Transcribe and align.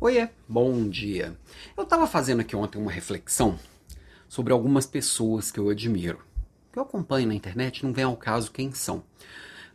Oiê, 0.00 0.28
bom 0.48 0.88
dia. 0.88 1.36
Eu 1.76 1.82
estava 1.82 2.06
fazendo 2.06 2.38
aqui 2.38 2.54
ontem 2.54 2.78
uma 2.78 2.92
reflexão 2.92 3.58
sobre 4.28 4.52
algumas 4.52 4.86
pessoas 4.86 5.50
que 5.50 5.58
eu 5.58 5.68
admiro. 5.70 6.20
Que 6.72 6.78
eu 6.78 6.84
acompanho 6.84 7.26
na 7.26 7.34
internet, 7.34 7.84
não 7.84 7.92
vem 7.92 8.04
ao 8.04 8.16
caso 8.16 8.52
quem 8.52 8.70
são. 8.70 9.02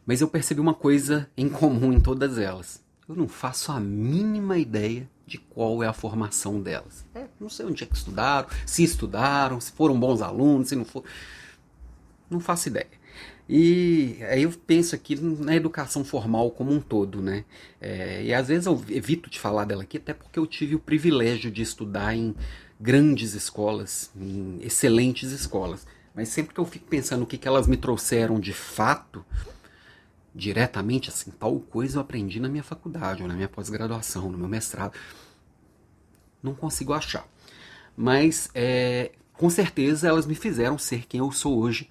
Mas 0.05 0.21
eu 0.21 0.29
percebi 0.29 0.61
uma 0.61 0.73
coisa 0.73 1.29
em 1.35 1.49
comum 1.49 1.91
em 1.91 1.99
todas 1.99 2.37
elas. 2.37 2.81
Eu 3.05 3.17
não 3.17 3.27
faço 3.27 3.69
a 3.73 3.81
mínima 3.81 4.57
ideia 4.57 5.09
de 5.27 5.37
qual 5.37 5.83
é 5.83 5.87
a 5.87 5.93
formação 5.93 6.61
delas. 6.61 7.05
É, 7.13 7.25
não 7.37 7.49
sei 7.49 7.65
onde 7.65 7.83
é 7.83 7.85
que 7.85 7.97
estudaram, 7.97 8.47
se 8.65 8.81
estudaram, 8.81 9.59
se 9.59 9.73
foram 9.73 9.99
bons 9.99 10.21
alunos, 10.21 10.69
se 10.69 10.75
não 10.77 10.85
foram. 10.85 11.05
Não 12.29 12.39
faço 12.39 12.69
ideia. 12.69 12.87
E 13.47 14.17
aí 14.29 14.43
eu 14.43 14.51
penso 14.51 14.95
aqui 14.95 15.15
na 15.15 15.55
educação 15.55 16.03
formal 16.03 16.49
como 16.51 16.71
um 16.71 16.79
todo, 16.79 17.21
né? 17.21 17.43
É, 17.81 18.23
e 18.23 18.33
às 18.33 18.47
vezes 18.47 18.65
eu 18.65 18.81
evito 18.89 19.29
de 19.29 19.39
falar 19.39 19.65
dela 19.65 19.83
aqui, 19.83 19.97
até 19.97 20.13
porque 20.13 20.39
eu 20.39 20.47
tive 20.47 20.75
o 20.75 20.79
privilégio 20.79 21.51
de 21.51 21.61
estudar 21.61 22.15
em 22.15 22.33
grandes 22.79 23.33
escolas, 23.33 24.11
em 24.15 24.59
excelentes 24.61 25.31
escolas. 25.31 25.85
Mas 26.15 26.29
sempre 26.29 26.53
que 26.53 26.59
eu 26.59 26.65
fico 26.65 26.85
pensando 26.87 27.23
o 27.23 27.25
que, 27.25 27.37
que 27.37 27.47
elas 27.47 27.67
me 27.67 27.75
trouxeram 27.75 28.39
de 28.39 28.53
fato, 28.53 29.25
diretamente, 30.33 31.09
assim, 31.09 31.31
tal 31.31 31.59
coisa 31.59 31.97
eu 31.97 32.01
aprendi 32.01 32.39
na 32.39 32.47
minha 32.47 32.63
faculdade, 32.63 33.21
ou 33.21 33.27
na 33.27 33.35
minha 33.35 33.49
pós-graduação, 33.49 34.31
no 34.31 34.37
meu 34.37 34.47
mestrado, 34.47 34.97
não 36.41 36.53
consigo 36.53 36.93
achar. 36.93 37.27
Mas 37.95 38.49
é, 38.53 39.11
com 39.33 39.49
certeza 39.49 40.07
elas 40.07 40.25
me 40.25 40.35
fizeram 40.35 40.77
ser 40.77 41.05
quem 41.05 41.19
eu 41.19 41.31
sou 41.31 41.57
hoje 41.57 41.89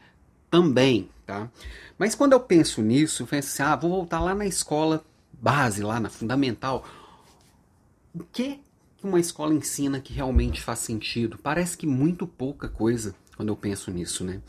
também, 0.53 1.09
tá? 1.25 1.51
Mas 1.97 2.15
quando 2.15 2.35
eu 2.35 2.41
penso 2.41 2.83
nisso, 2.83 3.23
eu 3.23 3.27
penso 3.27 3.49
assim, 3.49 3.63
ah, 3.63 3.75
vou 3.75 3.91
voltar 3.91 4.21
lá 4.21 4.35
na 4.35 4.45
escola 4.45 5.03
base, 5.33 5.83
lá 5.83 5.99
na 5.99 6.11
fundamental. 6.11 6.87
O 8.15 8.23
que 8.23 8.61
uma 9.03 9.19
escola 9.19 9.55
ensina 9.55 9.99
que 9.99 10.13
realmente 10.13 10.61
faz 10.61 10.81
sentido? 10.81 11.39
Parece 11.39 11.75
que 11.75 11.87
muito 11.87 12.27
pouca 12.27 12.69
coisa 12.69 13.15
quando 13.35 13.49
eu 13.49 13.57
penso 13.57 13.91
nisso, 13.91 14.25
né? 14.25 14.43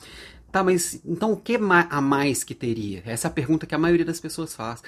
Tá, 0.52 0.61
mas 0.61 1.00
então 1.05 1.31
o 1.31 1.38
que 1.38 1.55
a 1.55 2.02
mais 2.02 2.44
que 2.44 2.53
teria? 2.53 3.02
Essa 3.06 3.28
é 3.28 3.30
a 3.30 3.33
pergunta 3.33 3.66
que 3.66 3.73
a 3.73 3.80
maioria 3.80 4.06
das 4.06 4.19
pessoas 4.19 4.53
faz. 4.53 4.83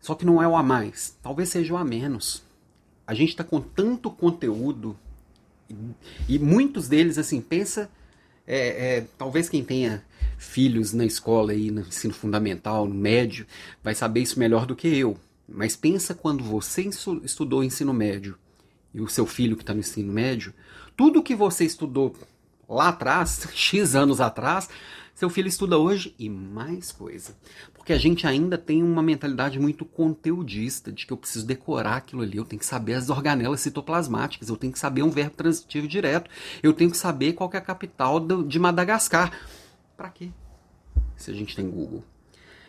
Só 0.00 0.14
que 0.14 0.24
não 0.24 0.42
é 0.42 0.48
o 0.48 0.56
a 0.56 0.62
mais, 0.62 1.14
talvez 1.22 1.50
seja 1.50 1.74
o 1.74 1.76
a 1.76 1.84
menos. 1.84 2.42
A 3.06 3.12
gente 3.12 3.30
está 3.30 3.44
com 3.44 3.60
tanto 3.60 4.10
conteúdo 4.10 4.98
e, 5.68 5.74
e 6.26 6.38
muitos 6.38 6.88
deles, 6.88 7.18
assim, 7.18 7.40
pensa 7.40 7.90
é, 8.46 8.96
é, 8.96 9.06
talvez 9.18 9.48
quem 9.48 9.64
tenha 9.64 10.04
filhos 10.38 10.92
na 10.92 11.04
escola 11.04 11.52
aí, 11.52 11.70
no 11.70 11.80
ensino 11.80 12.14
fundamental, 12.14 12.86
no 12.86 12.94
médio, 12.94 13.46
vai 13.82 13.94
saber 13.94 14.20
isso 14.20 14.38
melhor 14.38 14.66
do 14.66 14.76
que 14.76 14.88
eu. 14.88 15.18
Mas 15.48 15.76
pensa 15.76 16.14
quando 16.14 16.42
você 16.44 16.88
estudou 17.22 17.64
ensino 17.64 17.92
médio 17.92 18.36
e 18.92 19.00
o 19.00 19.08
seu 19.08 19.26
filho 19.26 19.56
que 19.56 19.62
está 19.62 19.72
no 19.72 19.80
ensino 19.80 20.12
médio, 20.12 20.52
tudo 20.96 21.22
que 21.22 21.34
você 21.34 21.64
estudou 21.64 22.14
lá 22.68 22.88
atrás, 22.88 23.46
X 23.54 23.94
anos 23.94 24.20
atrás, 24.20 24.68
seu 25.16 25.30
filho 25.30 25.48
estuda 25.48 25.78
hoje 25.78 26.14
e 26.18 26.28
mais 26.28 26.92
coisa. 26.92 27.34
Porque 27.72 27.94
a 27.94 27.98
gente 27.98 28.26
ainda 28.26 28.58
tem 28.58 28.82
uma 28.82 29.02
mentalidade 29.02 29.58
muito 29.58 29.82
conteudista, 29.86 30.92
de 30.92 31.06
que 31.06 31.12
eu 31.12 31.16
preciso 31.16 31.46
decorar 31.46 31.96
aquilo 31.96 32.20
ali, 32.20 32.36
eu 32.36 32.44
tenho 32.44 32.60
que 32.60 32.66
saber 32.66 32.92
as 32.92 33.08
organelas 33.08 33.62
citoplasmáticas, 33.62 34.50
eu 34.50 34.58
tenho 34.58 34.74
que 34.74 34.78
saber 34.78 35.02
um 35.02 35.08
verbo 35.08 35.34
transitivo 35.34 35.88
direto, 35.88 36.30
eu 36.62 36.74
tenho 36.74 36.90
que 36.90 36.98
saber 36.98 37.32
qual 37.32 37.50
é 37.54 37.56
a 37.56 37.62
capital 37.62 38.20
de 38.20 38.58
Madagascar. 38.58 39.32
Para 39.96 40.10
quê? 40.10 40.28
Se 41.16 41.30
a 41.30 41.34
gente 41.34 41.56
tem 41.56 41.66
Google. 41.66 42.04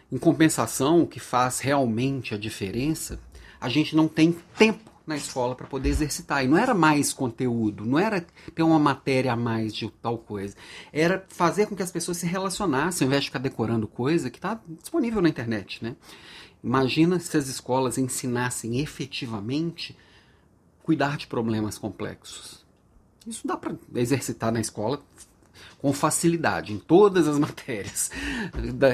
Em 0.10 0.18
compensação, 0.18 1.02
o 1.02 1.08
que 1.08 1.20
faz 1.20 1.60
realmente 1.60 2.34
a 2.34 2.38
diferença, 2.38 3.20
a 3.60 3.68
gente 3.68 3.94
não 3.94 4.08
tem 4.08 4.32
tempo 4.58 4.90
na 5.08 5.16
escola 5.16 5.56
para 5.56 5.66
poder 5.66 5.88
exercitar. 5.88 6.44
E 6.44 6.48
não 6.48 6.58
era 6.58 6.74
mais 6.74 7.14
conteúdo, 7.14 7.86
não 7.86 7.98
era 7.98 8.28
ter 8.54 8.62
uma 8.62 8.78
matéria 8.78 9.32
a 9.32 9.36
mais 9.38 9.74
de 9.74 9.90
tal 10.02 10.18
coisa. 10.18 10.56
Era 10.92 11.26
fazer 11.30 11.66
com 11.66 11.76
que 11.76 11.82
as 11.82 11.92
pessoas 11.92 12.18
se 12.18 12.28
relacionassem, 12.28 13.06
ao 13.06 13.08
invés 13.08 13.24
de 13.24 13.30
ficar 13.30 13.40
decorando 13.40 13.88
coisa 13.88 14.30
que 14.30 14.38
está 14.38 14.60
disponível 14.68 15.22
na 15.22 15.30
internet. 15.30 15.82
Né? 15.82 15.96
Imagina 16.62 17.18
se 17.20 17.38
as 17.38 17.48
escolas 17.48 17.98
ensinassem 17.98 18.82
efetivamente 18.82 19.98
cuidar 20.84 21.16
de 21.16 21.26
problemas 21.26 21.78
complexos. 21.78 22.66
Isso 23.26 23.48
dá 23.48 23.56
para 23.56 23.76
exercitar 23.96 24.52
na 24.52 24.60
escola 24.60 25.02
com 25.80 25.94
facilidade 25.94 26.74
em 26.74 26.80
todas 26.80 27.28
as 27.28 27.40
matérias. 27.40 28.12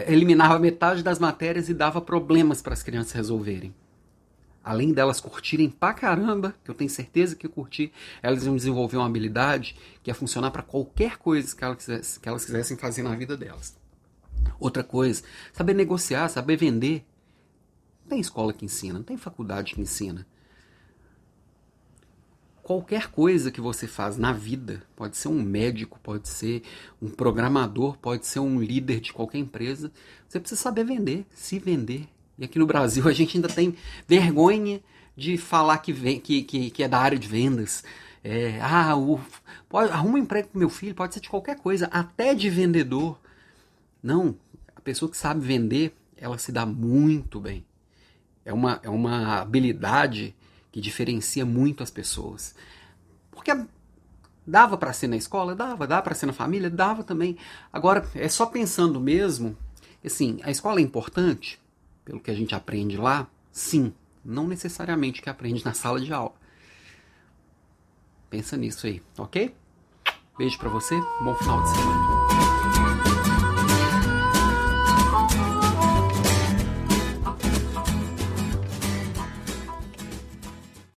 Eliminava 0.07 0.59
metade 0.59 1.01
das 1.01 1.17
matérias 1.17 1.69
e 1.69 1.73
dava 1.73 1.99
problemas 1.99 2.61
para 2.61 2.73
as 2.73 2.83
crianças 2.83 3.13
resolverem 3.13 3.73
além 4.63 4.93
delas 4.93 5.19
curtirem 5.19 5.69
pra 5.69 5.93
caramba, 5.93 6.55
que 6.63 6.71
eu 6.71 6.75
tenho 6.75 6.89
certeza 6.89 7.35
que 7.35 7.47
curtir, 7.47 7.91
elas 8.21 8.45
iam 8.45 8.55
desenvolver 8.55 8.97
uma 8.97 9.05
habilidade 9.05 9.75
que 10.01 10.09
ia 10.09 10.15
funcionar 10.15 10.51
para 10.51 10.63
qualquer 10.63 11.17
coisa 11.17 11.55
que 11.55 11.63
elas, 11.63 11.77
quisessem, 11.77 12.21
que 12.21 12.29
elas 12.29 12.45
quisessem 12.45 12.77
fazer 12.77 13.03
na 13.03 13.15
vida 13.15 13.35
delas. 13.35 13.75
Outra 14.59 14.83
coisa, 14.83 15.23
saber 15.51 15.73
negociar, 15.73 16.29
saber 16.29 16.55
vender. 16.55 17.05
Não 18.03 18.09
tem 18.11 18.19
escola 18.19 18.53
que 18.53 18.65
ensina, 18.65 18.95
não 18.95 19.03
tem 19.03 19.17
faculdade 19.17 19.75
que 19.75 19.81
ensina. 19.81 20.25
Qualquer 22.61 23.11
coisa 23.11 23.51
que 23.51 23.59
você 23.59 23.87
faz 23.87 24.17
na 24.17 24.31
vida, 24.31 24.83
pode 24.95 25.17
ser 25.17 25.27
um 25.27 25.41
médico, 25.41 25.99
pode 26.01 26.29
ser 26.29 26.63
um 27.01 27.09
programador, 27.09 27.97
pode 27.97 28.25
ser 28.25 28.39
um 28.39 28.61
líder 28.61 29.01
de 29.01 29.11
qualquer 29.11 29.37
empresa, 29.37 29.91
você 30.29 30.39
precisa 30.39 30.61
saber 30.61 30.85
vender, 30.85 31.25
se 31.31 31.59
vender, 31.59 32.07
e 32.37 32.45
aqui 32.45 32.59
no 32.59 32.65
Brasil 32.65 33.05
a 33.09 33.13
gente 33.13 33.37
ainda 33.37 33.47
tem 33.47 33.75
vergonha 34.07 34.81
de 35.15 35.37
falar 35.37 35.77
que, 35.77 35.93
vem, 35.93 36.19
que, 36.19 36.43
que, 36.43 36.69
que 36.69 36.83
é 36.83 36.87
da 36.87 36.99
área 36.99 37.17
de 37.17 37.27
vendas. 37.27 37.83
É, 38.23 38.59
ah, 38.61 38.95
o, 38.95 39.19
pode, 39.69 39.91
arruma 39.91 40.15
um 40.15 40.17
emprego 40.17 40.47
pro 40.47 40.59
meu 40.59 40.69
filho, 40.69 40.95
pode 40.95 41.13
ser 41.13 41.19
de 41.19 41.29
qualquer 41.29 41.57
coisa, 41.57 41.87
até 41.87 42.33
de 42.33 42.49
vendedor. 42.49 43.19
Não, 44.01 44.35
a 44.75 44.81
pessoa 44.81 45.09
que 45.09 45.17
sabe 45.17 45.45
vender, 45.45 45.95
ela 46.17 46.37
se 46.37 46.51
dá 46.51 46.65
muito 46.65 47.39
bem. 47.39 47.65
É 48.45 48.51
uma, 48.53 48.79
é 48.83 48.89
uma 48.89 49.41
habilidade 49.41 50.35
que 50.71 50.81
diferencia 50.81 51.45
muito 51.45 51.83
as 51.83 51.91
pessoas. 51.91 52.55
Porque 53.31 53.51
dava 54.45 54.77
para 54.77 54.91
ser 54.91 55.07
na 55.07 55.15
escola? 55.15 55.55
Dava. 55.55 55.87
Dava 55.87 56.01
para 56.01 56.15
ser 56.15 56.25
na 56.25 56.33
família? 56.33 56.69
Dava 56.69 57.03
também. 57.03 57.37
Agora, 57.71 58.07
é 58.15 58.27
só 58.27 58.45
pensando 58.45 58.99
mesmo, 58.99 59.57
assim, 60.03 60.39
a 60.43 60.51
escola 60.51 60.79
é 60.79 60.83
importante? 60.83 61.59
Pelo 62.03 62.19
que 62.19 62.31
a 62.31 62.35
gente 62.35 62.55
aprende 62.55 62.97
lá? 62.97 63.27
Sim, 63.51 63.93
não 64.23 64.47
necessariamente 64.47 65.21
que 65.21 65.29
aprende 65.29 65.63
na 65.63 65.73
sala 65.73 65.99
de 65.99 66.13
aula. 66.13 66.33
Pensa 68.29 68.57
nisso 68.57 68.87
aí, 68.87 69.01
ok? 69.17 69.53
Beijo 70.37 70.57
para 70.57 70.69
você, 70.69 70.99
bom 71.23 71.35
final 71.35 71.61
de 71.61 71.69
semana. 71.69 72.12